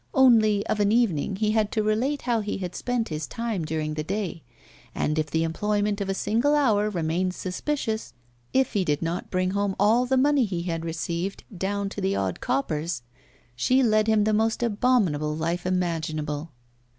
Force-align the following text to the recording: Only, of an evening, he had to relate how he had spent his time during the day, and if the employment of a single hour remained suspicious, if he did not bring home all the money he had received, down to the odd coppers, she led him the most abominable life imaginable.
Only, 0.15 0.65
of 0.65 0.79
an 0.79 0.91
evening, 0.91 1.35
he 1.35 1.51
had 1.51 1.71
to 1.73 1.83
relate 1.83 2.23
how 2.23 2.39
he 2.41 2.57
had 2.57 2.73
spent 2.73 3.09
his 3.09 3.27
time 3.27 3.63
during 3.63 3.93
the 3.93 4.03
day, 4.03 4.41
and 4.95 5.19
if 5.19 5.29
the 5.29 5.43
employment 5.43 6.01
of 6.01 6.09
a 6.09 6.15
single 6.15 6.55
hour 6.55 6.89
remained 6.89 7.35
suspicious, 7.35 8.11
if 8.51 8.73
he 8.73 8.83
did 8.83 9.03
not 9.03 9.29
bring 9.29 9.51
home 9.51 9.75
all 9.79 10.07
the 10.07 10.17
money 10.17 10.45
he 10.45 10.63
had 10.63 10.83
received, 10.85 11.43
down 11.55 11.87
to 11.89 12.01
the 12.01 12.15
odd 12.15 12.39
coppers, 12.41 13.03
she 13.55 13.83
led 13.83 14.07
him 14.07 14.23
the 14.23 14.33
most 14.33 14.63
abominable 14.63 15.35
life 15.35 15.67
imaginable. 15.67 16.51